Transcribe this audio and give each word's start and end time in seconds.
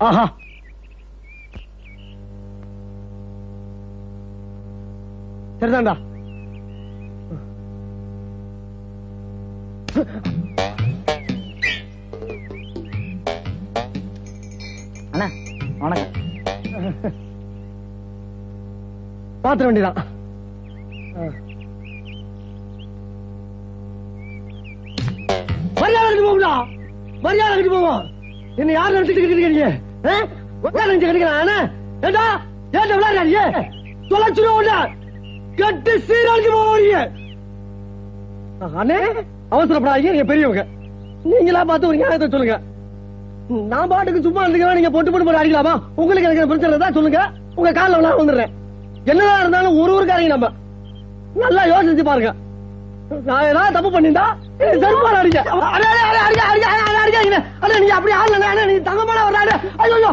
ఆహా 0.00 0.24
సరదాండా 5.60 5.94
అన్నా 15.12 15.28
வணக்கம். 15.82 16.14
பாத்திர 19.42 19.66
வேண்டியதான் 19.66 19.98
மரியாதை 25.80 26.06
கட்டி 26.06 26.22
போகும்டா. 26.26 26.52
மரியாதை 27.26 27.52
கட்டி 27.54 27.70
போவோம் 27.74 28.02
என்ன 28.60 28.72
யார் 28.76 28.94
நினைச்சிட்டு 28.96 29.22
இருக்கீங்க 29.22 29.68
யார் 30.76 30.90
நினைச்சு 30.90 31.08
கிடைக்கிறான் 31.10 31.52
ஏண்டா? 32.06 32.26
ஏண்டா 32.78 32.96
விளையாடுறீங்க 32.98 33.42
தொலைச்சிருவோம் 34.10 34.96
கட்டு 35.60 35.92
சீராளுக்கு 36.08 36.50
போவீங்க 36.56 36.98
அண்ணே 38.80 38.98
அவசரப்படாதீங்க. 39.54 40.12
நீங்க 40.14 40.26
பெரியவங்க. 40.30 40.62
நீங்களா 41.30 41.60
பார்த்து 41.68 41.88
ஒரு 41.88 41.98
நியாயத்தை 42.00 42.28
சொல்லுங்க. 42.32 42.56
நான் 43.72 43.90
பாட்டுக்கு 43.90 44.24
சும்மா 44.24 44.40
இருந்துக்கிறேன் 44.42 44.78
நீங்க 44.78 44.90
பொட்டு 44.94 45.10
பொட்டு 45.12 45.26
போட்டு 45.26 45.40
அடிக்கலாமா? 45.42 45.74
உங்களுக்கு 46.00 46.26
எனக்கு 46.28 46.50
பிரச்சனை 46.50 46.78
தான் 46.82 46.96
சொல்லுங்க. 46.96 47.20
உங்க 47.58 47.70
காலில் 47.78 48.04
நான் 48.06 48.18
வந்துடுறேன். 48.20 48.50
என்னதான் 49.10 49.40
இருந்தாலும் 49.42 49.78
ஒரு 49.82 49.90
ஊருக்காரங்க 49.96 50.32
நம்ம. 50.34 50.48
நல்லா 51.42 51.62
யோசிச்சு 51.72 52.04
பாருங்க. 52.10 52.30
நான் 53.28 53.48
ஏதாவது 53.50 53.74
தப்பு 53.76 53.90
பண்ணிருந்தா 53.92 54.24
செருப்பால் 54.82 55.18
அடிக்க 55.20 55.38
அடிக்க 55.74 55.92
அடிக்க 56.24 56.42
அடிக்க 56.48 56.66
அடிக்க 57.02 57.78
நீங்க 57.82 57.94
அப்படி 57.98 58.12
ஆடல 58.20 58.66
நீங்க 58.70 58.82
தங்கமான 58.90 59.24
ஒரு 59.28 59.38
ஐயோ 59.84 60.10